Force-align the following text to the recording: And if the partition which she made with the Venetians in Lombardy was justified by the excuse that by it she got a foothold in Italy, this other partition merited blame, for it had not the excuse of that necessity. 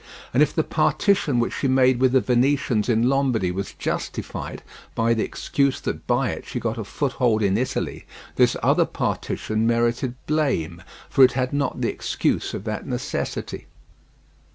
And 0.33 0.41
if 0.41 0.55
the 0.55 0.63
partition 0.63 1.37
which 1.39 1.53
she 1.53 1.67
made 1.67 1.99
with 1.99 2.13
the 2.13 2.21
Venetians 2.21 2.89
in 2.89 3.07
Lombardy 3.07 3.51
was 3.51 3.73
justified 3.73 4.63
by 4.95 5.13
the 5.13 5.21
excuse 5.23 5.79
that 5.81 6.07
by 6.07 6.31
it 6.31 6.43
she 6.47 6.59
got 6.59 6.79
a 6.79 6.83
foothold 6.83 7.43
in 7.43 7.55
Italy, 7.55 8.07
this 8.35 8.57
other 8.63 8.85
partition 8.85 9.67
merited 9.67 10.15
blame, 10.25 10.81
for 11.07 11.23
it 11.23 11.33
had 11.33 11.53
not 11.53 11.81
the 11.81 11.89
excuse 11.89 12.55
of 12.55 12.63
that 12.63 12.87
necessity. 12.87 13.67